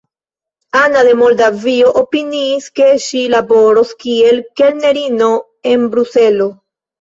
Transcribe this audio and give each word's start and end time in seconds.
Ana 0.83 1.01
el 1.03 1.09
Moldavio 1.17 1.91
opiniis, 2.01 2.69
ke 2.79 2.87
ŝi 3.09 3.21
laboros 3.35 3.93
kiel 4.05 4.41
kelnerino 4.63 5.29
en 5.75 5.87
Bruselo. 5.95 6.51